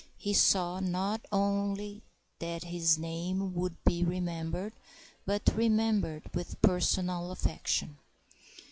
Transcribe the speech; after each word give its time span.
He 0.17 0.33
saw 0.33 0.79
not 0.79 1.23
only 1.31 2.01
that 2.39 2.63
his 2.63 2.97
name 2.97 3.53
would 3.53 3.75
be 3.83 4.03
remembered, 4.03 4.73
but 5.27 5.47
remembered 5.55 6.23
with 6.33 6.59
personal 6.63 7.29
affection. 7.29 7.99